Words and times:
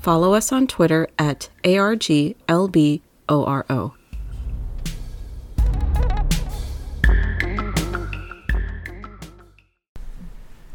follow 0.00 0.34
us 0.34 0.50
on 0.50 0.66
Twitter 0.66 1.08
at 1.18 1.50
ARGLBORO. 1.62 2.32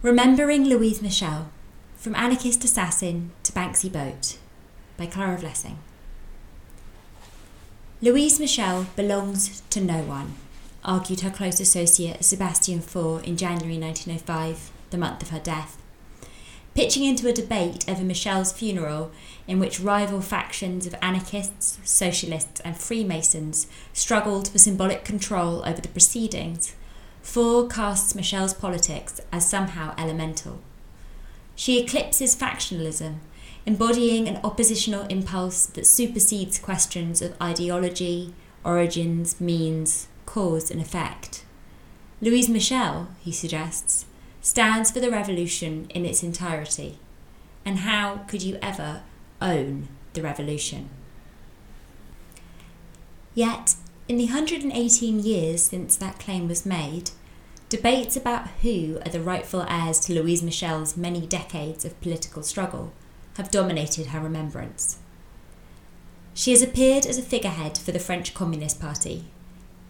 Remembering 0.02 0.66
Louise 0.66 1.02
Michel 1.02 1.50
From 1.96 2.14
Anarchist 2.16 2.64
Assassin 2.64 3.32
to 3.42 3.52
Banksy 3.52 3.92
Boat 3.92 4.38
by 4.98 5.08
Clara 5.08 5.38
Vlessing. 5.38 5.78
Louise 8.02 8.40
Michel 8.40 8.86
belongs 8.96 9.64
to 9.72 9.82
no 9.82 10.04
one, 10.04 10.36
argued 10.84 11.22
her 11.22 11.32
close 11.32 11.60
associate 11.60 12.24
Sebastian 12.24 12.82
Faure 12.82 13.22
in 13.22 13.36
January 13.36 13.80
1905, 13.80 14.72
the 14.92 14.98
month 14.98 15.24
of 15.24 15.30
her 15.30 15.40
death. 15.40 15.82
Pitching 16.76 17.06
into 17.06 17.30
a 17.30 17.32
debate 17.32 17.86
over 17.88 18.04
Michel's 18.04 18.52
funeral, 18.52 19.10
in 19.48 19.62
which 19.62 19.80
rival 19.80 20.20
factions 20.20 20.86
of 20.86 20.94
anarchists, 21.02 21.80
socialists, 21.86 22.60
and 22.60 22.76
Freemasons 22.76 23.68
struggled 23.94 24.50
for 24.50 24.60
symbolic 24.60 25.06
control 25.06 25.64
over 25.66 25.80
the 25.80 25.88
proceedings, 25.88 26.76
Faure 27.22 27.70
casts 27.70 28.14
Michel's 28.14 28.54
politics 28.54 29.22
as 29.32 29.50
somehow 29.50 29.96
elemental. 29.98 30.60
She 31.56 31.82
eclipses 31.82 32.36
factionalism, 32.36 33.20
embodying 33.66 34.28
an 34.28 34.42
oppositional 34.44 35.08
impulse 35.08 35.66
that 35.68 35.88
supersedes 35.88 36.60
questions 36.60 37.22
of 37.22 37.42
ideology, 37.42 38.34
origins, 38.66 39.40
means, 39.40 40.10
cause, 40.26 40.70
and 40.70 40.82
effect. 40.82 41.46
Louise 42.20 42.50
Michel, 42.50 43.08
he 43.22 43.32
suggests, 43.32 44.06
stands 44.46 44.92
for 44.92 45.00
the 45.00 45.10
revolution 45.10 45.88
in 45.90 46.06
its 46.06 46.22
entirety. 46.22 47.00
And 47.66 47.80
how 47.80 48.18
could 48.28 48.44
you 48.44 48.60
ever 48.62 49.02
own 49.42 49.88
the 50.14 50.22
revolution? 50.22 50.92
Yet, 53.34 53.74
in 54.08 54.18
the 54.18 54.26
118 54.26 55.20
years 55.20 55.64
since 55.64 55.96
that 55.96 56.20
claim 56.20 56.48
was 56.48 56.64
made, 56.64 57.10
debates 57.70 58.16
about 58.16 58.48
who 58.62 59.00
are 59.04 59.10
the 59.10 59.20
rightful 59.20 59.66
heirs 59.68 60.00
to 60.02 60.14
Louise 60.14 60.44
Michel's 60.44 60.96
many 60.96 61.26
decades 61.26 61.84
of 61.84 62.00
political 62.00 62.44
struggle 62.44 62.94
have 63.38 63.50
dominated 63.50 64.08
her 64.08 64.20
remembrance. 64.20 65.00
She 66.36 66.52
has 66.52 66.62
appeared 66.62 67.08
as 67.08 67.18
a 67.18 67.24
figurehead 67.24 67.80
for 67.80 67.92
the 67.92 67.98
French 67.98 68.36
Communist 68.36 68.80
Party, 68.80 69.24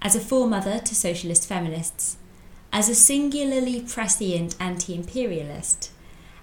as 0.01 0.15
a 0.15 0.21
foremother 0.21 0.79
to 0.79 0.95
socialist 0.95 1.45
feminists, 1.45 2.15
as 2.71 2.89
a 2.89 2.95
singularly 2.95 3.81
prescient 3.81 4.55
anti 4.59 4.93
imperialist, 4.93 5.91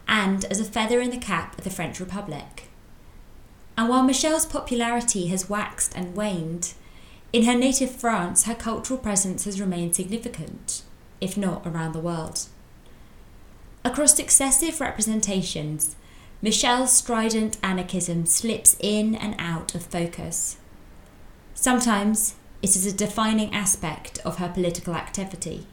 and 0.08 0.44
as 0.46 0.60
a 0.60 0.64
feather 0.64 1.00
in 1.00 1.10
the 1.10 1.16
cap 1.18 1.56
of 1.58 1.64
the 1.64 1.70
French 1.70 2.00
Republic. 2.00 2.68
And 3.76 3.88
while 3.88 4.02
Michel's 4.02 4.46
popularity 4.46 5.28
has 5.28 5.48
waxed 5.48 5.94
and 5.96 6.14
waned, 6.14 6.74
in 7.32 7.44
her 7.44 7.54
native 7.54 7.90
France, 7.90 8.44
her 8.44 8.54
cultural 8.54 8.98
presence 8.98 9.44
has 9.44 9.60
remained 9.60 9.96
significant, 9.96 10.82
if 11.20 11.36
not 11.36 11.66
around 11.66 11.92
the 11.92 12.00
world. 12.00 12.46
Across 13.84 14.16
successive 14.16 14.80
representations, 14.80 15.96
Michel's 16.42 16.92
strident 16.92 17.56
anarchism 17.62 18.27
slips 18.27 18.77
in 18.80 19.14
and 19.14 19.34
out 19.38 19.74
of 19.74 19.86
focus. 19.86 20.56
Sometimes 21.55 22.34
it 22.61 22.77
is 22.77 22.84
a 22.84 22.92
defining 22.92 23.55
aspect 23.55 24.18
of 24.24 24.38
her 24.38 24.48
political 24.48 24.94
activity. 24.94 25.66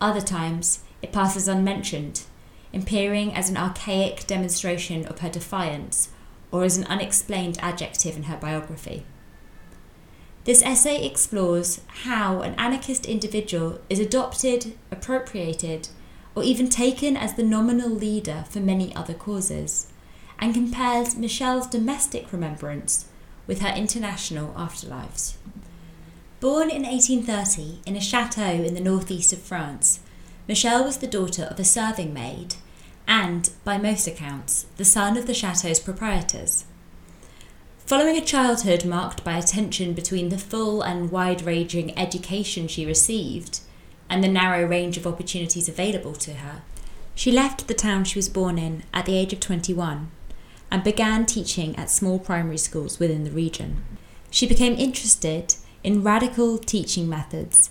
Other 0.00 0.20
times 0.20 0.80
it 1.02 1.12
passes 1.12 1.48
unmentioned, 1.48 2.22
appearing 2.72 3.34
as 3.34 3.50
an 3.50 3.56
archaic 3.56 4.26
demonstration 4.26 5.06
of 5.06 5.20
her 5.20 5.30
defiance 5.30 6.10
or 6.50 6.64
as 6.64 6.76
an 6.76 6.84
unexplained 6.84 7.58
adjective 7.60 8.16
in 8.16 8.24
her 8.24 8.36
biography. 8.36 9.04
This 10.44 10.62
essay 10.62 11.04
explores 11.04 11.82
how 11.88 12.40
an 12.40 12.54
anarchist 12.54 13.06
individual 13.06 13.80
is 13.90 13.98
adopted, 14.00 14.78
appropriated, 14.90 15.88
or 16.34 16.42
even 16.42 16.68
taken 16.70 17.16
as 17.16 17.34
the 17.34 17.42
nominal 17.42 17.90
leader 17.90 18.44
for 18.48 18.60
many 18.60 18.94
other 18.94 19.14
causes, 19.14 19.92
and 20.38 20.54
compares 20.54 21.16
Michel's 21.16 21.66
domestic 21.66 22.32
remembrance 22.32 23.06
with 23.46 23.60
her 23.60 23.74
international 23.74 24.54
afterlives. 24.54 25.34
Born 26.40 26.70
in 26.70 26.84
1830 26.84 27.80
in 27.84 27.96
a 27.96 28.00
chateau 28.00 28.62
in 28.62 28.74
the 28.74 28.80
northeast 28.80 29.32
of 29.32 29.40
France, 29.40 29.98
Michel 30.46 30.84
was 30.84 30.98
the 30.98 31.08
daughter 31.08 31.42
of 31.42 31.58
a 31.58 31.64
serving 31.64 32.14
maid 32.14 32.54
and, 33.08 33.50
by 33.64 33.76
most 33.76 34.06
accounts, 34.06 34.66
the 34.76 34.84
son 34.84 35.16
of 35.16 35.26
the 35.26 35.34
chateau's 35.34 35.80
proprietors. 35.80 36.64
Following 37.86 38.16
a 38.16 38.24
childhood 38.24 38.84
marked 38.84 39.24
by 39.24 39.36
a 39.36 39.42
tension 39.42 39.94
between 39.94 40.28
the 40.28 40.38
full 40.38 40.80
and 40.80 41.10
wide 41.10 41.42
ranging 41.42 41.98
education 41.98 42.68
she 42.68 42.86
received 42.86 43.58
and 44.08 44.22
the 44.22 44.28
narrow 44.28 44.64
range 44.64 44.96
of 44.96 45.08
opportunities 45.08 45.68
available 45.68 46.14
to 46.14 46.34
her, 46.34 46.62
she 47.16 47.32
left 47.32 47.66
the 47.66 47.74
town 47.74 48.04
she 48.04 48.16
was 48.16 48.28
born 48.28 48.58
in 48.58 48.84
at 48.94 49.06
the 49.06 49.16
age 49.16 49.32
of 49.32 49.40
21 49.40 50.08
and 50.70 50.84
began 50.84 51.26
teaching 51.26 51.74
at 51.74 51.90
small 51.90 52.20
primary 52.20 52.58
schools 52.58 53.00
within 53.00 53.24
the 53.24 53.32
region. 53.32 53.82
She 54.30 54.46
became 54.46 54.74
interested 54.74 55.56
in 55.88 56.02
radical 56.02 56.58
teaching 56.58 57.08
methods 57.08 57.70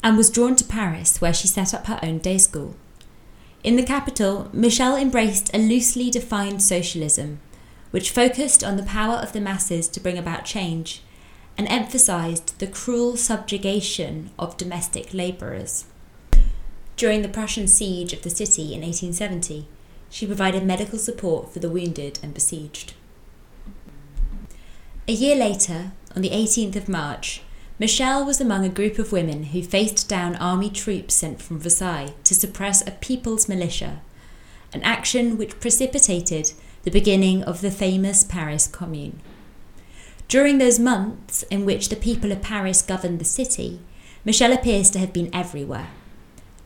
and 0.00 0.16
was 0.16 0.30
drawn 0.30 0.54
to 0.54 0.62
Paris, 0.62 1.20
where 1.20 1.34
she 1.34 1.48
set 1.48 1.74
up 1.74 1.86
her 1.86 1.98
own 2.00 2.18
day 2.18 2.38
school. 2.38 2.76
In 3.64 3.74
the 3.74 3.82
capital, 3.82 4.48
Michel 4.52 4.94
embraced 4.94 5.50
a 5.52 5.58
loosely 5.58 6.08
defined 6.08 6.62
socialism 6.62 7.40
which 7.90 8.12
focused 8.12 8.62
on 8.62 8.76
the 8.76 8.84
power 8.84 9.16
of 9.16 9.32
the 9.32 9.40
masses 9.40 9.88
to 9.88 9.98
bring 9.98 10.16
about 10.16 10.44
change 10.44 11.02
and 11.58 11.66
emphasized 11.66 12.56
the 12.60 12.68
cruel 12.68 13.16
subjugation 13.16 14.30
of 14.38 14.56
domestic 14.56 15.12
labourers. 15.12 15.86
During 16.96 17.22
the 17.22 17.28
Prussian 17.28 17.66
siege 17.66 18.12
of 18.12 18.22
the 18.22 18.30
city 18.30 18.74
in 18.74 18.82
1870, 18.82 19.66
she 20.08 20.24
provided 20.24 20.62
medical 20.62 21.00
support 21.00 21.52
for 21.52 21.58
the 21.58 21.70
wounded 21.70 22.20
and 22.22 22.32
besieged. 22.32 22.94
A 25.08 25.12
year 25.12 25.34
later, 25.34 25.90
on 26.14 26.22
the 26.22 26.30
18th 26.30 26.76
of 26.76 26.88
March, 26.88 27.42
Michel 27.78 28.24
was 28.24 28.40
among 28.40 28.64
a 28.64 28.70
group 28.70 28.98
of 28.98 29.12
women 29.12 29.44
who 29.44 29.62
faced 29.62 30.08
down 30.08 30.34
army 30.36 30.70
troops 30.70 31.14
sent 31.14 31.42
from 31.42 31.58
Versailles 31.58 32.14
to 32.24 32.34
suppress 32.34 32.86
a 32.86 32.92
people's 32.92 33.50
militia, 33.50 34.00
an 34.72 34.82
action 34.82 35.36
which 35.36 35.60
precipitated 35.60 36.52
the 36.84 36.90
beginning 36.90 37.42
of 37.42 37.60
the 37.60 37.70
famous 37.70 38.24
Paris 38.24 38.66
Commune. 38.66 39.20
During 40.26 40.56
those 40.56 40.78
months 40.78 41.42
in 41.50 41.66
which 41.66 41.90
the 41.90 41.96
people 41.96 42.32
of 42.32 42.40
Paris 42.40 42.80
governed 42.80 43.18
the 43.18 43.26
city, 43.26 43.80
Michel 44.24 44.52
appears 44.52 44.88
to 44.90 44.98
have 44.98 45.12
been 45.12 45.28
everywhere. 45.34 45.88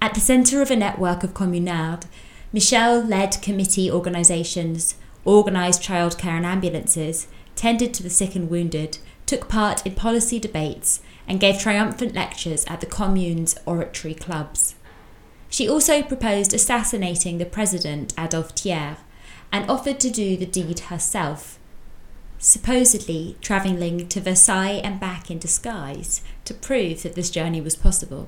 At 0.00 0.14
the 0.14 0.20
centre 0.20 0.62
of 0.62 0.70
a 0.70 0.76
network 0.76 1.24
of 1.24 1.34
communards, 1.34 2.06
Michel 2.52 3.02
led 3.02 3.42
committee 3.42 3.90
organisations, 3.90 4.94
organised 5.26 5.82
childcare 5.82 6.36
and 6.36 6.46
ambulances, 6.46 7.26
tended 7.56 7.92
to 7.94 8.02
the 8.02 8.10
sick 8.10 8.36
and 8.36 8.48
wounded, 8.48 8.98
took 9.30 9.48
part 9.48 9.86
in 9.86 9.94
policy 9.94 10.40
debates, 10.40 11.00
and 11.28 11.38
gave 11.38 11.56
triumphant 11.56 12.16
lectures 12.16 12.64
at 12.66 12.80
the 12.80 12.86
Commune's 12.86 13.56
oratory 13.64 14.12
clubs. 14.12 14.74
She 15.48 15.68
also 15.68 16.02
proposed 16.02 16.52
assassinating 16.52 17.38
the 17.38 17.46
president 17.46 18.12
Adolphe 18.18 18.52
Thiers 18.56 18.98
and 19.52 19.70
offered 19.70 20.00
to 20.00 20.10
do 20.10 20.36
the 20.36 20.46
deed 20.46 20.80
herself, 20.80 21.60
supposedly 22.40 23.36
travelling 23.40 24.08
to 24.08 24.20
Versailles 24.20 24.80
and 24.82 24.98
back 24.98 25.30
in 25.30 25.38
disguise 25.38 26.22
to 26.44 26.52
prove 26.52 27.04
that 27.04 27.14
this 27.14 27.30
journey 27.30 27.60
was 27.60 27.76
possible. 27.76 28.26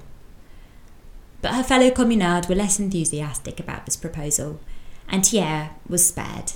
But 1.41 1.55
her 1.55 1.65
fellow 1.65 1.91
communards 1.91 2.49
were 2.49 2.55
less 2.55 2.79
enthusiastic 2.79 3.59
about 3.59 3.87
this 3.87 3.97
proposal, 3.97 4.61
and 5.09 5.27
Thiers 5.27 5.71
was 5.89 6.07
spared. 6.07 6.53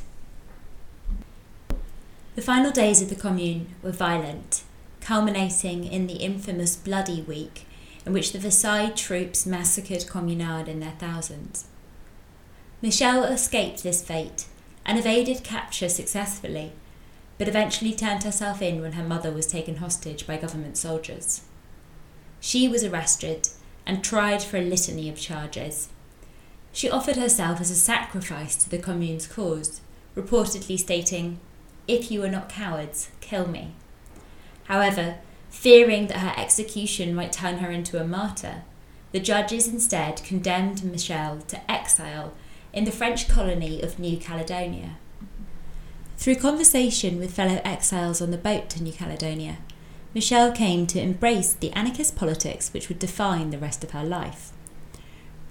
The 2.37 2.43
final 2.43 2.71
days 2.71 3.01
of 3.01 3.09
the 3.09 3.15
Commune 3.15 3.75
were 3.83 3.93
violent, 3.93 4.63
culminating 5.01 5.85
in 5.85 6.07
the 6.07 6.17
infamous 6.17 6.77
Bloody 6.77 7.23
Week, 7.23 7.67
in 8.05 8.13
which 8.13 8.33
the 8.33 8.39
Versailles 8.39 8.93
troops 8.95 9.47
massacred 9.47 10.01
communards 10.01 10.69
in 10.69 10.81
their 10.81 10.93
thousands. 10.99 11.65
Michel 12.83 13.25
escaped 13.25 13.83
this 13.83 14.05
fate 14.05 14.45
and 14.85 14.99
evaded 14.99 15.45
capture 15.45 15.89
successfully, 15.89 16.73
but 17.39 17.49
eventually 17.49 17.95
turned 17.95 18.23
herself 18.23 18.61
in 18.61 18.83
when 18.83 18.93
her 18.93 19.03
mother 19.03 19.31
was 19.31 19.47
taken 19.47 19.77
hostage 19.77 20.27
by 20.27 20.37
government 20.37 20.77
soldiers. 20.77 21.41
She 22.39 22.69
was 22.69 22.85
arrested 22.85 23.49
and 23.87 24.05
tried 24.05 24.43
for 24.43 24.59
a 24.59 24.63
litany 24.63 25.09
of 25.09 25.17
charges. 25.17 25.89
She 26.71 26.91
offered 26.91 27.17
herself 27.17 27.63
as 27.63 27.71
a 27.71 27.75
sacrifice 27.75 28.57
to 28.57 28.69
the 28.69 28.77
Commune's 28.77 29.27
cause, 29.27 29.81
reportedly 30.15 30.79
stating, 30.79 31.41
If 31.89 32.11
you 32.11 32.23
are 32.25 32.29
not 32.29 32.49
cowards, 32.49 33.11
kill 33.21 33.47
me. 33.47 33.73
However, 34.65 35.19
fearing 35.51 36.09
that 36.09 36.19
her 36.19 36.35
execution 36.37 37.15
might 37.15 37.33
turn 37.33 37.59
her 37.59 37.71
into 37.71 38.01
a 38.01 38.07
martyr, 38.07 38.63
the 39.13 39.21
judges 39.21 39.69
instead 39.69 40.23
condemned 40.25 40.85
Michel 40.85 41.39
to 41.49 41.71
exile 41.71 42.33
in 42.73 42.85
the 42.85 42.91
French 42.91 43.29
colony 43.29 43.81
of 43.81 43.99
New 43.99 44.19
Caledonia. 44.19 44.97
Through 46.19 46.37
conversation 46.37 47.19
with 47.19 47.35
fellow 47.35 47.61
exiles 47.65 48.21
on 48.21 48.33
the 48.33 48.39
boat 48.39 48.69
to 48.71 48.83
New 48.83 48.93
Caledonia, 48.93 49.59
Michel 50.13 50.51
came 50.51 50.87
to 50.89 51.01
embrace 51.01 51.53
the 51.53 51.73
anarchist 51.73 52.17
politics 52.17 52.73
which 52.73 52.89
would 52.89 52.99
define 52.99 53.51
the 53.51 53.59
rest 53.59 53.85
of 53.85 53.93
her 53.93 54.05
life. 54.05 54.51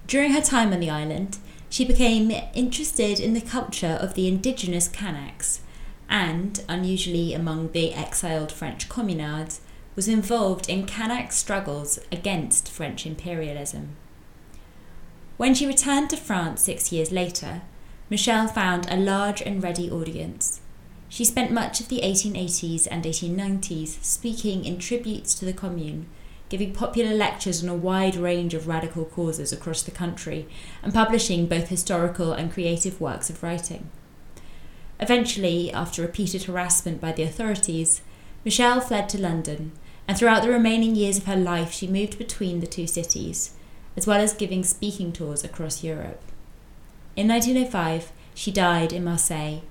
During 0.07 0.33
her 0.33 0.41
time 0.41 0.73
on 0.73 0.79
the 0.79 0.89
island, 0.89 1.37
she 1.69 1.85
became 1.85 2.31
interested 2.53 3.19
in 3.19 3.33
the 3.33 3.41
culture 3.41 3.97
of 4.01 4.15
the 4.15 4.27
indigenous 4.27 4.89
Kanaks 4.89 5.59
and, 6.09 6.63
unusually 6.67 7.33
among 7.33 7.71
the 7.71 7.93
exiled 7.93 8.51
French 8.51 8.89
communards, 8.89 9.59
was 9.95 10.07
involved 10.07 10.69
in 10.69 10.85
Kanak 10.85 11.31
struggles 11.31 11.99
against 12.11 12.69
French 12.69 13.05
imperialism. 13.05 13.95
When 15.37 15.53
she 15.53 15.65
returned 15.65 16.09
to 16.11 16.17
France 16.17 16.61
six 16.61 16.91
years 16.91 17.11
later, 17.11 17.61
Michel 18.09 18.47
found 18.47 18.87
a 18.89 18.97
large 18.97 19.41
and 19.41 19.63
ready 19.63 19.89
audience. 19.89 20.61
She 21.09 21.25
spent 21.25 21.51
much 21.51 21.79
of 21.79 21.87
the 21.87 22.01
1880s 22.01 22.87
and 22.89 23.03
1890s 23.03 24.03
speaking 24.03 24.65
in 24.65 24.79
tributes 24.79 25.33
to 25.35 25.45
the 25.45 25.53
Commune, 25.53 26.07
giving 26.49 26.73
popular 26.73 27.13
lectures 27.13 27.63
on 27.63 27.69
a 27.69 27.75
wide 27.75 28.15
range 28.15 28.53
of 28.53 28.67
radical 28.67 29.05
causes 29.05 29.51
across 29.51 29.81
the 29.81 29.91
country, 29.91 30.47
and 30.83 30.93
publishing 30.93 31.47
both 31.47 31.69
historical 31.69 32.33
and 32.33 32.51
creative 32.51 33.01
works 33.01 33.29
of 33.29 33.41
writing. 33.41 33.89
Eventually, 34.99 35.71
after 35.71 36.01
repeated 36.01 36.43
harassment 36.43 37.01
by 37.01 37.11
the 37.11 37.23
authorities, 37.23 38.01
Michel 38.43 38.79
fled 38.79 39.09
to 39.09 39.21
London, 39.21 39.71
and 40.07 40.17
throughout 40.17 40.43
the 40.43 40.49
remaining 40.49 40.95
years 40.95 41.17
of 41.17 41.25
her 41.25 41.35
life, 41.35 41.71
she 41.71 41.87
moved 41.87 42.17
between 42.17 42.59
the 42.59 42.67
two 42.67 42.87
cities, 42.87 43.51
as 43.97 44.07
well 44.07 44.21
as 44.21 44.33
giving 44.33 44.63
speaking 44.63 45.11
tours 45.11 45.43
across 45.43 45.83
Europe. 45.83 46.21
In 47.15 47.27
1905, 47.27 48.11
she 48.33 48.51
died 48.51 48.93
in 48.93 49.03
Marseille 49.03 49.61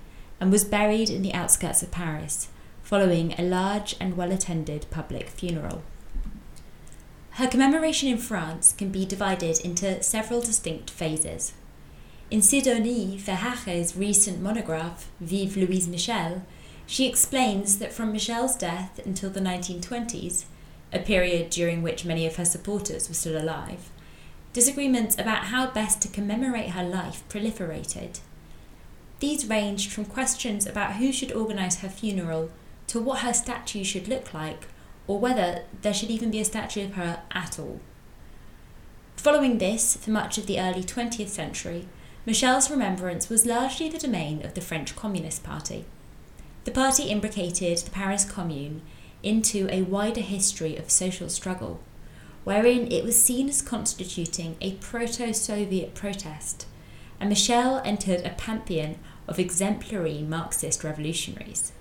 and 0.41 0.51
was 0.51 0.65
buried 0.65 1.11
in 1.11 1.23
the 1.23 1.35
outskirts 1.35 1.83
of 1.83 1.91
Paris, 1.91 2.49
following 2.83 3.35
a 3.39 3.43
large 3.43 3.97
and 4.01 4.17
well 4.17 4.33
attended 4.33 4.87
public 4.91 5.29
funeral. 5.29 5.83
Her 7.33 7.49
commemoration 7.49 8.09
in 8.09 8.19
France 8.19 8.73
can 8.77 8.91
be 8.91 9.05
divided 9.05 9.59
into 9.61 10.03
several 10.03 10.41
distinct 10.41 10.91
phases. 10.91 11.53
In 12.31 12.41
Sidonie 12.41 13.19
Verhaeghe's 13.19 13.97
recent 13.97 14.41
monograph, 14.41 15.11
Vive 15.21 15.57
Louise 15.59 15.87
Michel, 15.87 16.43
she 16.87 17.07
explains 17.07 17.79
that 17.79 17.93
from 17.93 18.13
Michel's 18.13 18.57
death 18.57 18.99
until 19.05 19.29
the 19.29 19.41
1920s, 19.41 20.47
a 20.93 20.99
period 21.01 21.51
during 21.51 21.83
which 21.83 22.05
many 22.05 22.27
of 22.27 22.37
her 22.37 22.45
supporters 22.45 23.09
were 23.09 23.15
still 23.15 23.41
alive, 23.41 23.91
disagreements 24.55 25.19
about 25.19 25.45
how 25.45 25.71
best 25.71 26.01
to 26.01 26.09
commemorate 26.09 26.71
her 26.71 26.83
life 26.83 27.23
proliferated. 27.29 28.21
These 29.21 29.47
ranged 29.47 29.93
from 29.93 30.07
questions 30.07 30.67
about 30.67 30.95
who 30.95 31.13
should 31.13 31.33
organise 31.33 31.81
her 31.81 31.89
funeral 31.89 32.51
to 32.89 33.01
what 33.01 33.21
her 33.21 33.35
statue 33.35 33.85
should 33.85 34.09
look 34.09 34.33
like, 34.33 34.67
or 35.07 35.19
whether 35.19 35.65
there 35.83 35.95
should 35.95 36.11
even 36.11 36.31
be 36.31 36.41
a 36.41 36.45
statue 36.45 36.85
of 36.85 36.95
her 36.95 37.23
at 37.33 37.59
all. 37.59 37.81
Following 39.17 39.59
this, 39.59 39.97
for 39.97 40.11
much 40.11 40.39
of 40.39 40.47
the 40.47 40.59
early 40.59 40.83
20th 40.83 41.29
century, 41.29 41.87
Michel's 42.27 42.71
remembrance 42.71 43.29
was 43.29 43.45
largely 43.45 43.91
the 43.91 43.99
domain 43.99 44.43
of 44.47 44.55
the 44.55 44.63
French 44.63 44.97
Communist 44.97 45.45
Party. 45.45 45.85
The 46.65 46.71
party 46.71 47.11
imbricated 47.11 47.77
the 47.79 47.91
Paris 47.91 48.25
Commune 48.25 48.81
into 49.23 49.69
a 49.71 49.83
wider 49.83 50.23
history 50.23 50.75
of 50.77 50.91
social 50.91 51.29
struggle, 51.29 51.81
wherein 52.45 52.91
it 52.91 53.05
was 53.05 53.23
seen 53.23 53.51
as 53.51 53.61
constituting 53.61 54.57
a 54.63 54.73
proto 54.77 55.35
Soviet 55.35 55.95
protest, 55.95 56.67
and 57.21 57.29
Michel 57.29 57.83
entered 57.85 58.25
a 58.25 58.31
pantheon 58.31 58.97
of 59.29 59.39
exemplary 59.39 60.23
Marxist 60.23 60.83
revolutionaries. 60.83 61.73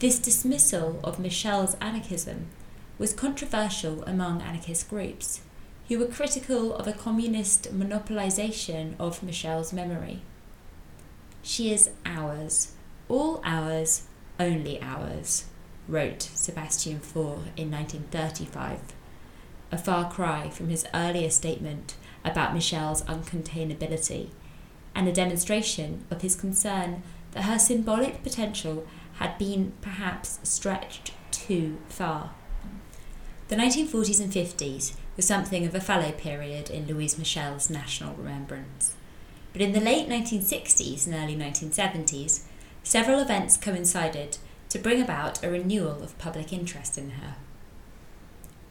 This 0.00 0.18
dismissal 0.18 0.98
of 1.04 1.20
Michel's 1.20 1.76
anarchism 1.80 2.48
was 2.98 3.12
controversial 3.12 4.02
among 4.02 4.42
anarchist 4.42 4.90
groups, 4.90 5.42
who 5.88 5.98
were 5.98 6.06
critical 6.06 6.74
of 6.74 6.86
a 6.86 6.92
communist 6.92 7.72
monopolization 7.72 8.94
of 8.98 9.22
Michel's 9.22 9.72
memory. 9.72 10.20
She 11.42 11.72
is 11.72 11.90
ours, 12.04 12.72
all 13.08 13.40
ours, 13.44 14.08
only 14.40 14.82
ours, 14.82 15.44
wrote 15.86 16.22
Sebastian 16.22 16.98
Faure 16.98 17.44
in 17.56 17.70
1935, 17.70 18.80
a 19.70 19.78
far 19.78 20.10
cry 20.10 20.50
from 20.50 20.68
his 20.68 20.86
earlier 20.92 21.30
statement 21.30 21.94
about 22.24 22.52
Michel's 22.52 23.02
uncontainability, 23.02 24.30
and 24.94 25.06
a 25.06 25.12
demonstration 25.12 26.04
of 26.10 26.22
his 26.22 26.34
concern 26.34 27.02
that 27.32 27.44
her 27.44 27.58
symbolic 27.58 28.22
potential 28.24 28.86
had 29.18 29.38
been 29.38 29.72
perhaps 29.82 30.40
stretched 30.42 31.12
too 31.30 31.78
far. 31.88 32.32
The 33.48 33.54
1940s 33.54 34.20
and 34.20 34.32
50s 34.32 34.94
was 35.14 35.24
something 35.24 35.64
of 35.64 35.74
a 35.74 35.80
fallow 35.80 36.10
period 36.10 36.68
in 36.68 36.88
Louise 36.88 37.16
Michel's 37.16 37.70
national 37.70 38.16
remembrance. 38.16 38.96
But 39.52 39.62
in 39.62 39.72
the 39.72 39.80
late 39.80 40.08
1960s 40.08 41.06
and 41.06 41.14
early 41.14 41.36
1970s, 41.36 42.40
several 42.82 43.20
events 43.20 43.56
coincided 43.56 44.38
to 44.70 44.80
bring 44.80 45.00
about 45.00 45.44
a 45.44 45.50
renewal 45.50 46.02
of 46.02 46.18
public 46.18 46.52
interest 46.52 46.98
in 46.98 47.10
her. 47.10 47.36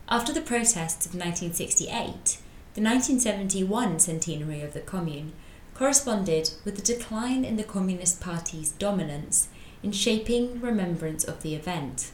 After 0.10 0.33
the 0.33 0.42
protests 0.42 1.06
of 1.06 1.16
1968, 1.16 2.38
the 2.74 2.81
1971 2.81 4.00
centenary 4.00 4.62
of 4.62 4.74
the 4.74 4.81
Commune 4.81 5.31
corresponded 5.74 6.51
with 6.66 6.75
the 6.75 6.81
decline 6.81 7.45
in 7.45 7.56
the 7.56 7.63
Communist 7.63 8.19
Party's 8.19 8.72
dominance 8.72 9.48
in 9.81 9.94
shaping 9.94 10.60
remembrance 10.60 11.24
of 11.24 11.44
the 11.44 11.55
event, 11.55 12.12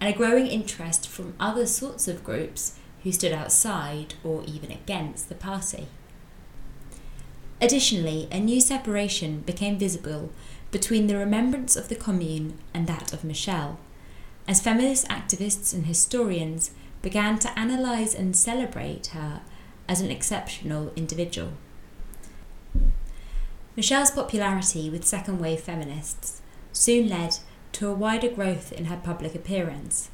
and 0.00 0.12
a 0.12 0.16
growing 0.16 0.46
interest 0.46 1.08
from 1.08 1.34
other 1.40 1.66
sorts 1.66 2.08
of 2.08 2.24
groups 2.24 2.78
who 3.02 3.12
stood 3.12 3.32
outside 3.32 4.14
or 4.24 4.42
even 4.46 4.70
against 4.70 5.28
the 5.28 5.34
party. 5.34 5.86
Additionally, 7.60 8.28
a 8.30 8.38
new 8.38 8.60
separation 8.60 9.40
became 9.40 9.78
visible 9.78 10.30
between 10.70 11.06
the 11.06 11.16
remembrance 11.16 11.76
of 11.76 11.88
the 11.88 11.96
Commune 11.96 12.58
and 12.72 12.86
that 12.86 13.12
of 13.12 13.24
Michel, 13.24 13.78
as 14.46 14.60
feminist 14.60 15.08
activists 15.08 15.74
and 15.74 15.86
historians 15.86 16.70
began 17.02 17.38
to 17.38 17.52
analyse 17.56 18.14
and 18.14 18.36
celebrate 18.36 19.08
her 19.08 19.40
as 19.88 20.00
an 20.00 20.10
exceptional 20.10 20.92
individual. 20.94 21.52
Michel's 23.76 24.10
popularity 24.10 24.90
with 24.90 25.06
second 25.06 25.38
wave 25.38 25.60
feminists 25.60 26.42
soon 26.72 27.08
led 27.08 27.38
to 27.72 27.88
a 27.88 27.94
wider 27.94 28.28
growth 28.28 28.72
in 28.72 28.86
her 28.86 28.96
public 28.96 29.34
appearance, 29.34 30.10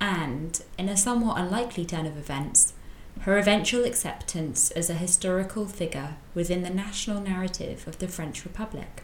and, 0.00 0.62
in 0.78 0.88
a 0.88 0.96
somewhat 0.96 1.38
unlikely 1.38 1.84
turn 1.84 2.06
of 2.06 2.16
events, 2.16 2.74
her 3.20 3.38
eventual 3.38 3.84
acceptance 3.84 4.70
as 4.72 4.90
a 4.90 4.94
historical 4.94 5.66
figure 5.66 6.16
within 6.34 6.62
the 6.62 6.70
national 6.70 7.20
narrative 7.20 7.86
of 7.88 7.98
the 7.98 8.08
French 8.08 8.44
Republic. 8.44 9.02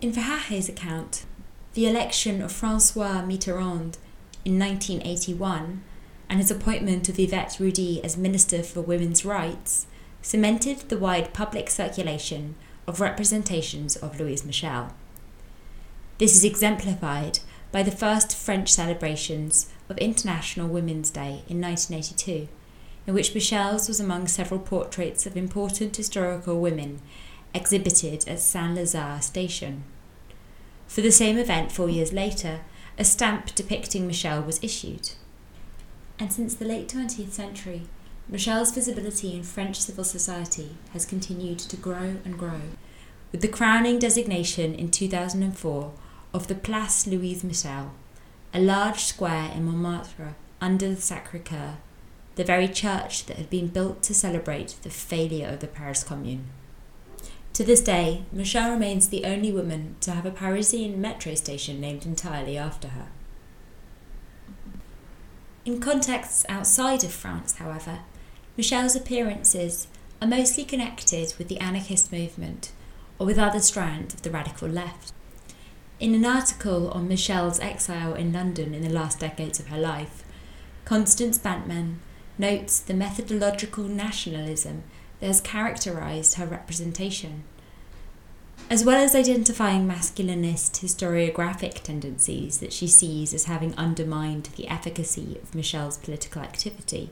In 0.00 0.12
Verhaeghe's 0.12 0.68
account, 0.68 1.24
the 1.74 1.88
election 1.88 2.40
of 2.40 2.52
Francois 2.52 3.22
Mitterrand 3.22 3.98
in 4.44 4.58
1981 4.58 5.82
and 6.28 6.38
his 6.38 6.50
appointment 6.50 7.08
of 7.08 7.18
Yvette 7.18 7.58
Roudy 7.58 8.02
as 8.04 8.16
Minister 8.16 8.62
for 8.62 8.80
Women's 8.80 9.24
Rights 9.24 9.86
cemented 10.22 10.88
the 10.88 10.98
wide 10.98 11.32
public 11.32 11.70
circulation 11.70 12.54
of 12.86 13.00
representations 13.00 13.96
of 13.96 14.18
Louise 14.18 14.44
Michel. 14.44 14.92
This 16.18 16.34
is 16.34 16.44
exemplified 16.44 17.40
by 17.70 17.82
the 17.82 17.90
first 17.90 18.34
French 18.34 18.72
celebrations 18.72 19.70
of 19.90 19.98
International 19.98 20.66
Women's 20.66 21.10
Day 21.10 21.44
in 21.46 21.60
1982, 21.60 22.48
in 23.06 23.12
which 23.12 23.34
Michel's 23.34 23.86
was 23.86 24.00
among 24.00 24.26
several 24.26 24.58
portraits 24.58 25.26
of 25.26 25.36
important 25.36 25.94
historical 25.94 26.58
women 26.58 27.02
exhibited 27.52 28.26
at 28.26 28.40
Saint 28.40 28.78
Lazare 28.78 29.22
station. 29.22 29.84
For 30.86 31.02
the 31.02 31.12
same 31.12 31.36
event 31.36 31.70
four 31.70 31.90
years 31.90 32.14
later, 32.14 32.60
a 32.98 33.04
stamp 33.04 33.54
depicting 33.54 34.06
Michel 34.06 34.40
was 34.40 34.64
issued. 34.64 35.10
And 36.18 36.32
since 36.32 36.54
the 36.54 36.64
late 36.64 36.88
20th 36.88 37.32
century, 37.32 37.82
Michel's 38.26 38.72
visibility 38.72 39.34
in 39.34 39.42
French 39.42 39.78
civil 39.82 40.04
society 40.04 40.78
has 40.94 41.04
continued 41.04 41.58
to 41.58 41.76
grow 41.76 42.16
and 42.24 42.38
grow, 42.38 42.62
with 43.32 43.42
the 43.42 43.48
crowning 43.48 43.98
designation 43.98 44.74
in 44.74 44.90
2004 44.90 45.92
of 46.32 46.48
the 46.48 46.54
Place 46.54 47.06
Louise 47.06 47.44
Michel, 47.44 47.92
a 48.52 48.60
large 48.60 49.04
square 49.04 49.50
in 49.54 49.64
Montmartre 49.64 50.34
under 50.60 50.88
the 50.88 51.00
Sacre 51.00 51.38
Coeur, 51.38 51.78
the 52.36 52.44
very 52.44 52.68
church 52.68 53.26
that 53.26 53.36
had 53.36 53.50
been 53.50 53.68
built 53.68 54.02
to 54.02 54.14
celebrate 54.14 54.76
the 54.82 54.90
failure 54.90 55.48
of 55.48 55.60
the 55.60 55.66
Paris 55.66 56.04
Commune. 56.04 56.46
To 57.54 57.64
this 57.64 57.80
day, 57.80 58.24
Michel 58.32 58.70
remains 58.70 59.08
the 59.08 59.24
only 59.24 59.50
woman 59.50 59.96
to 60.02 60.12
have 60.12 60.26
a 60.26 60.30
Parisian 60.30 61.00
metro 61.00 61.34
station 61.34 61.80
named 61.80 62.04
entirely 62.04 62.58
after 62.58 62.88
her. 62.88 63.08
In 65.64 65.80
contexts 65.80 66.44
outside 66.48 67.02
of 67.02 67.12
France, 67.12 67.56
however, 67.56 68.00
Michel's 68.56 68.94
appearances 68.94 69.88
are 70.20 70.28
mostly 70.28 70.64
connected 70.64 71.34
with 71.38 71.48
the 71.48 71.58
anarchist 71.58 72.12
movement 72.12 72.72
or 73.18 73.26
with 73.26 73.38
other 73.38 73.60
strands 73.60 74.14
of 74.14 74.22
the 74.22 74.30
radical 74.30 74.68
left. 74.68 75.12
In 75.98 76.14
an 76.14 76.26
article 76.26 76.90
on 76.90 77.08
Michel's 77.08 77.58
exile 77.58 78.12
in 78.12 78.30
London 78.30 78.74
in 78.74 78.82
the 78.82 78.90
last 78.90 79.18
decades 79.18 79.58
of 79.58 79.68
her 79.68 79.78
life, 79.78 80.24
Constance 80.84 81.38
Bantman 81.38 81.96
notes 82.36 82.80
the 82.80 82.92
methodological 82.92 83.84
nationalism 83.84 84.82
that 85.20 85.26
has 85.28 85.40
characterized 85.40 86.34
her 86.34 86.44
representation. 86.44 87.44
As 88.68 88.84
well 88.84 89.02
as 89.02 89.14
identifying 89.14 89.88
masculinist 89.88 90.82
historiographic 90.82 91.80
tendencies 91.82 92.58
that 92.58 92.74
she 92.74 92.88
sees 92.88 93.32
as 93.32 93.44
having 93.44 93.74
undermined 93.76 94.50
the 94.56 94.68
efficacy 94.68 95.38
of 95.42 95.54
Michel's 95.54 95.96
political 95.96 96.42
activity, 96.42 97.08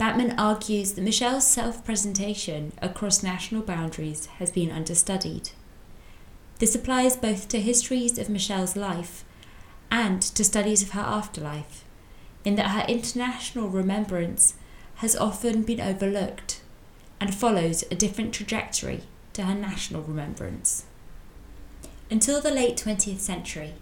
Bantman 0.00 0.34
argues 0.38 0.92
that 0.92 1.02
Michel's 1.04 1.46
self 1.46 1.84
presentation 1.84 2.72
across 2.80 3.22
national 3.22 3.60
boundaries 3.60 4.24
has 4.38 4.50
been 4.50 4.70
understudied. 4.70 5.50
This 6.64 6.74
applies 6.74 7.14
both 7.14 7.48
to 7.48 7.60
histories 7.60 8.16
of 8.16 8.30
Michel's 8.30 8.74
life 8.74 9.22
and 9.90 10.22
to 10.22 10.42
studies 10.42 10.82
of 10.82 10.92
her 10.92 11.02
afterlife, 11.02 11.84
in 12.42 12.54
that 12.54 12.70
her 12.70 12.86
international 12.88 13.68
remembrance 13.68 14.54
has 14.94 15.14
often 15.14 15.60
been 15.60 15.78
overlooked 15.78 16.62
and 17.20 17.34
follows 17.34 17.84
a 17.90 17.94
different 17.94 18.32
trajectory 18.32 19.02
to 19.34 19.42
her 19.42 19.54
national 19.54 20.04
remembrance. 20.04 20.86
Until 22.10 22.40
the 22.40 22.50
late 22.50 22.78
20th 22.78 23.20
century, 23.20 23.74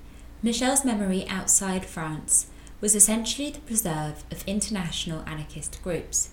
Michel's 0.43 0.85
memory 0.85 1.25
outside 1.29 1.87
France 1.87 2.47
was 2.81 2.97
essentially 2.97 3.53
the 3.53 3.61
preserve 3.61 4.25
of 4.33 4.43
international 4.49 5.23
anarchist 5.25 5.81
groups. 5.85 6.31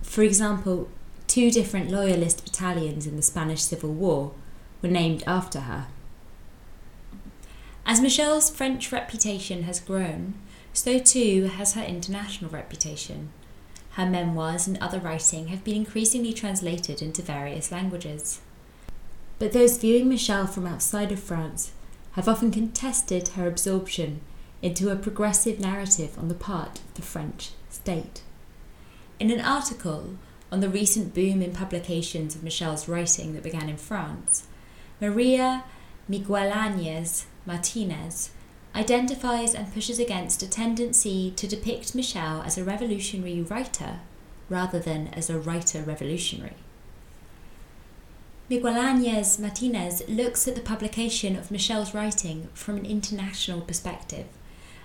For 0.00 0.22
example, 0.22 0.88
two 1.26 1.50
different 1.50 1.90
loyalist 1.90 2.42
battalions 2.42 3.06
in 3.06 3.16
the 3.16 3.22
Spanish 3.22 3.60
Civil 3.60 3.92
War 3.92 4.32
were 4.84 4.90
named 4.90 5.24
after 5.26 5.60
her. 5.60 5.86
As 7.86 8.02
Michel's 8.02 8.50
French 8.50 8.92
reputation 8.92 9.62
has 9.62 9.80
grown, 9.80 10.34
so 10.74 10.98
too 10.98 11.44
has 11.44 11.72
her 11.72 11.82
international 11.82 12.50
reputation. 12.50 13.30
Her 13.92 14.04
memoirs 14.04 14.66
and 14.66 14.76
other 14.78 14.98
writing 14.98 15.48
have 15.48 15.64
been 15.64 15.76
increasingly 15.76 16.34
translated 16.34 17.00
into 17.00 17.22
various 17.22 17.72
languages. 17.72 18.42
But 19.38 19.52
those 19.52 19.78
viewing 19.78 20.06
Michel 20.08 20.46
from 20.46 20.66
outside 20.66 21.10
of 21.12 21.18
France 21.18 21.72
have 22.12 22.28
often 22.28 22.50
contested 22.50 23.28
her 23.28 23.48
absorption 23.48 24.20
into 24.60 24.90
a 24.90 24.96
progressive 24.96 25.58
narrative 25.60 26.18
on 26.18 26.28
the 26.28 26.34
part 26.34 26.80
of 26.80 26.94
the 26.94 27.02
French 27.02 27.52
state. 27.70 28.20
In 29.18 29.30
an 29.30 29.40
article 29.40 30.16
on 30.52 30.60
the 30.60 30.68
recent 30.68 31.14
boom 31.14 31.40
in 31.40 31.52
publications 31.52 32.34
of 32.34 32.42
Michel's 32.42 32.86
writing 32.86 33.32
that 33.32 33.42
began 33.42 33.70
in 33.70 33.78
France, 33.78 34.46
Maria 35.00 35.64
Miguelañez 36.08 37.24
Martinez 37.46 38.30
identifies 38.74 39.54
and 39.54 39.72
pushes 39.72 39.98
against 39.98 40.42
a 40.42 40.48
tendency 40.48 41.32
to 41.32 41.48
depict 41.48 41.94
Michel 41.94 42.42
as 42.42 42.56
a 42.56 42.64
revolutionary 42.64 43.42
writer 43.42 44.00
rather 44.48 44.78
than 44.78 45.08
as 45.08 45.28
a 45.28 45.38
writer 45.38 45.82
revolutionary. 45.82 46.54
Miguelañez 48.48 49.38
Martinez 49.38 50.02
looks 50.08 50.46
at 50.46 50.54
the 50.54 50.60
publication 50.60 51.34
of 51.34 51.50
Michel's 51.50 51.94
writing 51.94 52.48
from 52.54 52.76
an 52.76 52.86
international 52.86 53.62
perspective 53.62 54.26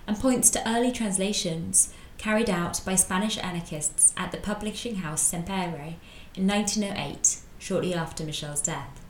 and 0.06 0.18
points 0.18 0.50
to 0.50 0.68
early 0.68 0.90
translations 0.90 1.92
carried 2.18 2.50
out 2.50 2.80
by 2.84 2.94
Spanish 2.94 3.38
anarchists 3.38 4.12
at 4.16 4.32
the 4.32 4.38
publishing 4.38 4.96
house 4.96 5.22
Sempere 5.22 5.94
in 6.34 6.46
1908, 6.46 7.38
shortly 7.58 7.94
after 7.94 8.24
Michel's 8.24 8.62
death 8.62 9.00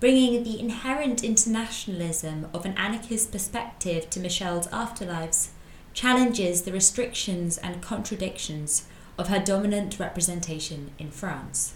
bringing 0.00 0.44
the 0.44 0.60
inherent 0.60 1.24
internationalism 1.24 2.48
of 2.54 2.64
an 2.64 2.74
anarchist 2.76 3.32
perspective 3.32 4.08
to 4.10 4.20
Michel's 4.20 4.68
afterlives, 4.68 5.48
challenges 5.92 6.62
the 6.62 6.72
restrictions 6.72 7.58
and 7.58 7.82
contradictions 7.82 8.86
of 9.16 9.28
her 9.28 9.40
dominant 9.40 9.98
representation 9.98 10.92
in 10.98 11.10
France. 11.10 11.74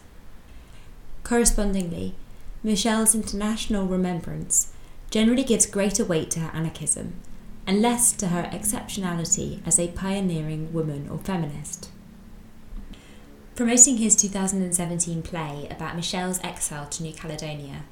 Correspondingly, 1.25 2.15
Michel's 2.63 3.15
international 3.15 3.87
remembrance 3.87 4.73
generally 5.11 5.43
gives 5.43 5.67
greater 5.67 6.05
weight 6.05 6.31
to 6.31 6.41
her 6.41 6.57
anarchism 6.57 7.15
and 7.67 7.83
less 7.83 8.13
to 8.13 8.29
her 8.29 8.45
exceptionality 8.53 9.61
as 9.67 9.79
a 9.79 9.89
pioneering 9.89 10.73
woman 10.73 11.09
or 11.09 11.19
feminist. 11.19 11.91
Promoting 13.55 13.99
his 13.99 14.17
2017 14.17 15.23
play 15.23 15.69
about 15.71 15.97
Michel's 15.97 16.41
exile 16.43 16.87
to 16.87 17.03
New 17.03 17.13
Caledonia, 17.13 17.85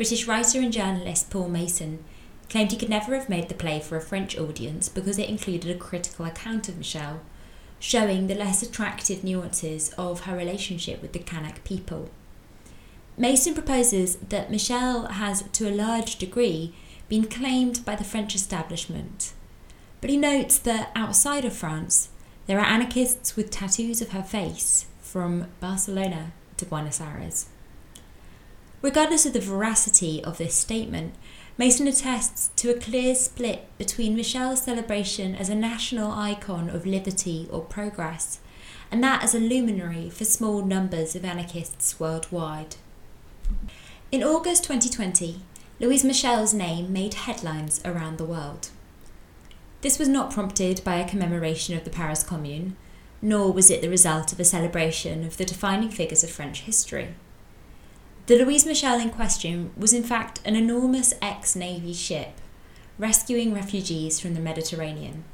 British 0.00 0.26
writer 0.26 0.58
and 0.58 0.72
journalist 0.72 1.28
Paul 1.28 1.50
Mason 1.50 2.02
claimed 2.48 2.72
he 2.72 2.78
could 2.78 2.88
never 2.88 3.14
have 3.14 3.28
made 3.28 3.50
the 3.50 3.54
play 3.54 3.80
for 3.80 3.98
a 3.98 4.00
French 4.00 4.34
audience 4.38 4.88
because 4.88 5.18
it 5.18 5.28
included 5.28 5.70
a 5.70 5.78
critical 5.78 6.24
account 6.24 6.70
of 6.70 6.78
Michel, 6.78 7.20
showing 7.78 8.26
the 8.26 8.34
less 8.34 8.62
attractive 8.62 9.22
nuances 9.22 9.92
of 9.98 10.20
her 10.20 10.34
relationship 10.34 11.02
with 11.02 11.12
the 11.12 11.18
Kanak 11.18 11.62
people. 11.64 12.08
Mason 13.18 13.52
proposes 13.52 14.16
that 14.16 14.50
Michel 14.50 15.04
has, 15.08 15.42
to 15.42 15.68
a 15.68 15.70
large 15.70 16.16
degree, 16.16 16.74
been 17.10 17.26
claimed 17.26 17.84
by 17.84 17.94
the 17.94 18.02
French 18.02 18.34
establishment, 18.34 19.34
but 20.00 20.08
he 20.08 20.16
notes 20.16 20.58
that 20.60 20.92
outside 20.96 21.44
of 21.44 21.52
France, 21.52 22.08
there 22.46 22.58
are 22.58 22.64
anarchists 22.64 23.36
with 23.36 23.50
tattoos 23.50 24.00
of 24.00 24.12
her 24.12 24.22
face, 24.22 24.86
from 25.02 25.48
Barcelona 25.60 26.32
to 26.56 26.64
Buenos 26.64 27.02
Aires. 27.02 27.49
Regardless 28.82 29.26
of 29.26 29.34
the 29.34 29.40
veracity 29.40 30.24
of 30.24 30.38
this 30.38 30.54
statement, 30.54 31.14
Mason 31.58 31.86
attests 31.86 32.50
to 32.56 32.70
a 32.70 32.78
clear 32.78 33.14
split 33.14 33.66
between 33.76 34.16
Michel's 34.16 34.62
celebration 34.62 35.34
as 35.34 35.50
a 35.50 35.54
national 35.54 36.10
icon 36.10 36.70
of 36.70 36.86
liberty 36.86 37.46
or 37.50 37.60
progress, 37.60 38.38
and 38.90 39.04
that 39.04 39.22
as 39.22 39.34
a 39.34 39.38
luminary 39.38 40.08
for 40.08 40.24
small 40.24 40.62
numbers 40.62 41.14
of 41.14 41.24
anarchists 41.24 42.00
worldwide. 42.00 42.76
In 44.10 44.22
August 44.24 44.64
2020, 44.64 45.42
Louise 45.78 46.04
Michel's 46.04 46.54
name 46.54 46.90
made 46.90 47.14
headlines 47.14 47.82
around 47.84 48.16
the 48.16 48.24
world. 48.24 48.70
This 49.82 49.98
was 49.98 50.08
not 50.08 50.32
prompted 50.32 50.82
by 50.82 50.96
a 50.96 51.08
commemoration 51.08 51.76
of 51.76 51.84
the 51.84 51.90
Paris 51.90 52.22
Commune, 52.22 52.76
nor 53.20 53.52
was 53.52 53.70
it 53.70 53.82
the 53.82 53.88
result 53.90 54.32
of 54.32 54.40
a 54.40 54.44
celebration 54.44 55.24
of 55.24 55.36
the 55.36 55.44
defining 55.44 55.90
figures 55.90 56.24
of 56.24 56.30
French 56.30 56.62
history. 56.62 57.14
The 58.30 58.44
Louise 58.44 58.64
Michel 58.64 59.00
in 59.00 59.10
question 59.10 59.72
was 59.76 59.92
in 59.92 60.04
fact 60.04 60.38
an 60.44 60.54
enormous 60.54 61.12
ex 61.20 61.56
Navy 61.56 61.92
ship 61.92 62.40
rescuing 62.96 63.52
refugees 63.52 64.20
from 64.20 64.34
the 64.34 64.40
Mediterranean, 64.40 65.24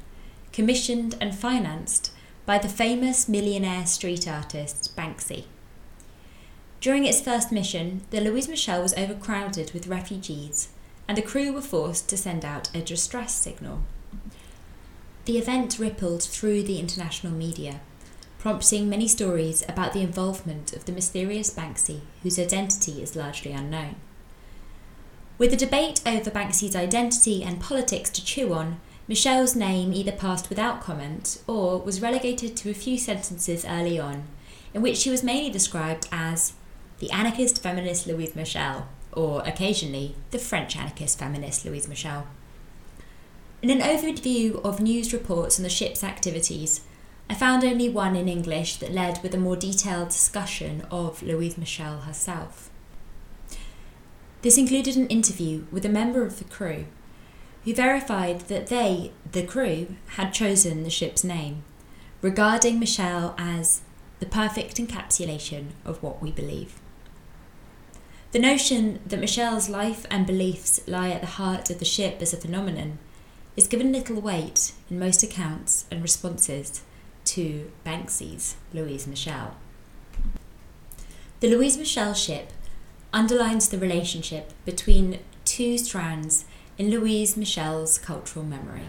commissioned 0.51 1.15
and 1.21 1.37
financed 1.37 2.11
by 2.47 2.57
the 2.57 2.67
famous 2.67 3.29
millionaire 3.29 3.85
street 3.85 4.27
artist 4.27 4.95
Banksy. 4.97 5.43
During 6.81 7.05
its 7.05 7.21
first 7.21 7.51
mission, 7.51 8.01
the 8.09 8.19
Louise 8.19 8.47
Michel 8.47 8.81
was 8.81 8.95
overcrowded 8.95 9.73
with 9.75 9.85
refugees, 9.85 10.69
and 11.07 11.15
the 11.15 11.21
crew 11.21 11.53
were 11.53 11.61
forced 11.61 12.09
to 12.09 12.17
send 12.17 12.43
out 12.43 12.75
a 12.75 12.81
distress 12.81 13.35
signal. 13.35 13.83
The 15.25 15.37
event 15.37 15.77
rippled 15.77 16.23
through 16.23 16.63
the 16.63 16.79
international 16.79 17.33
media, 17.33 17.79
prompting 18.39 18.89
many 18.89 19.07
stories 19.07 19.63
about 19.67 19.93
the 19.93 20.01
involvement 20.01 20.73
of 20.73 20.85
the 20.85 20.91
mysterious 20.91 21.53
Banksy, 21.53 22.01
whose 22.23 22.39
identity 22.39 23.01
is 23.01 23.15
largely 23.15 23.51
unknown. 23.51 23.95
With 25.37 25.51
the 25.51 25.57
debate 25.57 26.01
over 26.05 26.31
Banksy's 26.31 26.75
identity 26.75 27.43
and 27.43 27.59
politics 27.59 28.09
to 28.11 28.25
chew 28.25 28.53
on, 28.53 28.79
Michel's 29.07 29.55
name 29.55 29.93
either 29.93 30.11
passed 30.11 30.49
without 30.49 30.81
comment 30.81 31.41
or 31.47 31.79
was 31.79 32.01
relegated 32.01 32.57
to 32.57 32.69
a 32.69 32.73
few 32.73 32.97
sentences 32.97 33.63
early 33.65 33.99
on, 33.99 34.27
in 34.73 34.81
which 34.81 34.97
she 34.97 35.09
was 35.09 35.23
mainly 35.23 35.49
described 35.49 36.07
as 36.11 36.53
the 36.99 37.11
anarchist 37.11 37.61
feminist 37.61 38.07
Louise 38.07 38.35
Michel, 38.35 38.87
or 39.13 39.41
occasionally 39.45 40.15
the 40.31 40.39
French 40.39 40.75
anarchist 40.75 41.19
feminist 41.19 41.65
Louise 41.65 41.87
Michel. 41.87 42.27
In 43.61 43.69
an 43.69 43.79
overview 43.79 44.63
of 44.63 44.79
news 44.79 45.13
reports 45.13 45.57
on 45.57 45.63
the 45.63 45.69
ship's 45.69 46.03
activities, 46.03 46.81
I 47.29 47.33
found 47.33 47.63
only 47.63 47.89
one 47.89 48.15
in 48.15 48.29
English 48.29 48.77
that 48.77 48.93
led 48.93 49.21
with 49.21 49.33
a 49.33 49.37
more 49.37 49.57
detailed 49.57 50.09
discussion 50.09 50.85
of 50.89 51.21
Louise 51.21 51.57
Michel 51.57 51.99
herself. 51.99 52.69
This 54.43 54.57
included 54.57 54.95
an 54.95 55.07
interview 55.07 55.65
with 55.71 55.83
a 55.83 55.89
member 55.89 56.23
of 56.25 56.39
the 56.39 56.45
crew 56.45 56.85
who 57.65 57.73
verified 57.73 58.41
that 58.41 58.67
they, 58.67 59.11
the 59.29 59.43
crew, 59.43 59.95
had 60.11 60.31
chosen 60.31 60.83
the 60.83 60.89
ship's 60.89 61.23
name, 61.23 61.63
regarding 62.21 62.79
Michel 62.79 63.35
as 63.37 63.81
the 64.19 64.25
perfect 64.25 64.77
encapsulation 64.77 65.71
of 65.83 66.01
what 66.01 66.21
we 66.21 66.31
believe. 66.31 66.79
The 68.31 68.39
notion 68.39 69.01
that 69.05 69.19
Michel's 69.19 69.67
life 69.67 70.05
and 70.09 70.25
beliefs 70.25 70.79
lie 70.87 71.09
at 71.09 71.21
the 71.21 71.27
heart 71.27 71.69
of 71.69 71.79
the 71.79 71.85
ship 71.85 72.21
as 72.21 72.33
a 72.33 72.37
phenomenon 72.37 72.99
is 73.57 73.67
given 73.67 73.91
little 73.91 74.21
weight 74.21 74.71
in 74.89 74.97
most 74.97 75.23
accounts 75.23 75.85
and 75.91 76.01
responses 76.01 76.83
to 77.27 77.71
Banksy's 77.85 78.55
Louise 78.73 79.07
Michel. 79.07 79.55
The 81.39 81.49
Louise 81.49 81.77
Michel 81.77 82.13
ship 82.13 82.51
underlines 83.13 83.69
the 83.69 83.77
relationship 83.77 84.53
between 84.65 85.19
two 85.45 85.77
strands 85.77 86.45
in 86.77 86.89
Louise 86.89 87.35
Michel's 87.35 87.97
cultural 87.97 88.45
memory. 88.45 88.87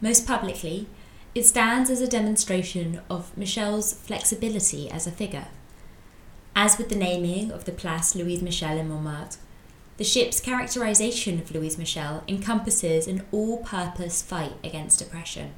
Most 0.00 0.26
publicly, 0.26 0.86
it 1.34 1.44
stands 1.44 1.90
as 1.90 2.00
a 2.00 2.08
demonstration 2.08 3.00
of 3.10 3.36
Michel's 3.36 3.92
flexibility 3.92 4.90
as 4.90 5.06
a 5.06 5.12
figure. 5.12 5.48
As 6.56 6.78
with 6.78 6.88
the 6.88 6.96
naming 6.96 7.52
of 7.52 7.64
the 7.64 7.72
Place 7.72 8.14
Louise 8.14 8.42
Michel 8.42 8.78
in 8.78 8.88
Montmartre, 8.88 9.38
the 9.98 10.04
ship's 10.04 10.40
characterization 10.40 11.38
of 11.38 11.50
Louise 11.54 11.76
Michel 11.76 12.24
encompasses 12.26 13.06
an 13.06 13.26
all 13.30 13.58
purpose 13.58 14.22
fight 14.22 14.54
against 14.64 15.02
oppression. 15.02 15.52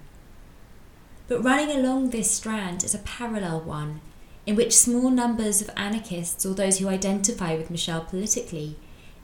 But 1.32 1.44
running 1.44 1.74
along 1.74 2.10
this 2.10 2.30
strand 2.30 2.84
is 2.84 2.94
a 2.94 2.98
parallel 2.98 3.62
one 3.62 4.02
in 4.44 4.54
which 4.54 4.76
small 4.76 5.08
numbers 5.08 5.62
of 5.62 5.70
anarchists 5.78 6.44
or 6.44 6.52
those 6.52 6.78
who 6.78 6.90
identify 6.90 7.56
with 7.56 7.70
Michel 7.70 8.02
politically 8.02 8.76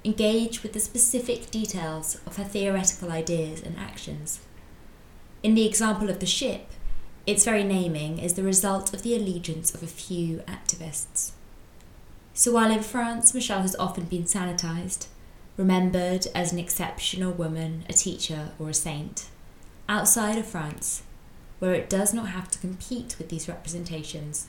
engage 0.07 0.63
with 0.63 0.73
the 0.73 0.81
specific 0.81 1.51
details 1.51 2.19
of 2.25 2.39
her 2.39 2.45
theoretical 2.45 3.13
ideas 3.13 3.61
and 3.61 3.77
actions. 3.77 4.41
In 5.43 5.55
the 5.55 5.67
example 5.67 6.09
of 6.09 6.19
the 6.19 6.25
ship, 6.25 6.71
its 7.27 7.45
very 7.45 7.63
naming 7.63 8.19
is 8.19 8.33
the 8.33 8.43
result 8.43 8.95
of 8.95 9.03
the 9.03 9.15
allegiance 9.15 9.75
of 9.75 9.83
a 9.83 9.87
few 9.87 10.39
activists. 10.49 11.33
So 12.33 12.53
while 12.53 12.71
in 12.71 12.83
France, 12.83 13.35
Michel 13.35 13.61
has 13.61 13.77
often 13.77 14.05
been 14.05 14.25
sanitized, 14.25 15.09
remembered 15.59 16.27
as 16.35 16.55
an 16.55 16.59
exceptional 16.59 17.33
woman, 17.33 17.85
a 17.87 17.93
teacher, 17.93 18.53
or 18.59 18.71
a 18.71 18.75
saint, 18.75 19.27
outside 19.91 20.39
of 20.39 20.47
France, 20.47 21.03
where 21.59 21.75
it 21.75 21.91
does 21.91 22.15
not 22.15 22.29
have 22.29 22.49
to 22.51 22.59
compete 22.59 23.17
with 23.19 23.29
these 23.29 23.49
representations, 23.49 24.49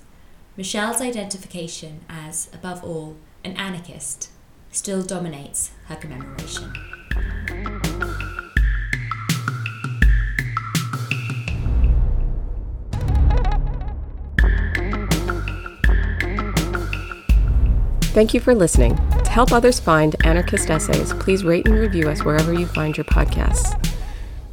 Michel's 0.55 1.01
identification 1.01 2.01
as, 2.09 2.49
above 2.53 2.83
all, 2.83 3.17
an 3.43 3.53
anarchist 3.53 4.29
still 4.71 5.01
dominates 5.01 5.71
her 5.85 5.95
commemoration. 5.95 6.73
Thank 18.11 18.33
you 18.33 18.39
for 18.39 18.53
listening. 18.53 18.97
To 19.23 19.29
help 19.29 19.51
others 19.53 19.79
find 19.79 20.15
anarchist 20.25 20.69
essays, 20.69 21.13
please 21.13 21.43
rate 21.45 21.67
and 21.67 21.75
review 21.75 22.09
us 22.09 22.25
wherever 22.25 22.53
you 22.53 22.65
find 22.65 22.97
your 22.97 23.05
podcasts. 23.05 23.75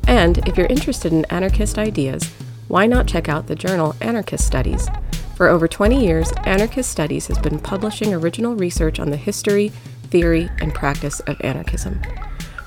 And 0.06 0.38
if 0.46 0.56
you're 0.56 0.68
interested 0.68 1.12
in 1.12 1.24
anarchist 1.26 1.78
ideas, 1.78 2.30
why 2.68 2.86
not 2.86 3.06
check 3.06 3.28
out 3.28 3.46
the 3.46 3.54
journal 3.54 3.94
Anarchist 4.00 4.46
Studies? 4.46 4.88
For 5.36 5.48
over 5.48 5.68
20 5.68 6.04
years, 6.04 6.32
Anarchist 6.44 6.90
Studies 6.90 7.26
has 7.26 7.38
been 7.38 7.58
publishing 7.58 8.14
original 8.14 8.56
research 8.56 8.98
on 8.98 9.10
the 9.10 9.16
history, 9.16 9.68
theory, 10.04 10.48
and 10.60 10.74
practice 10.74 11.20
of 11.20 11.40
anarchism. 11.42 12.00